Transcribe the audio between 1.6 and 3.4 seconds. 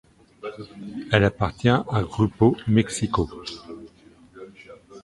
à Grupo Mexico.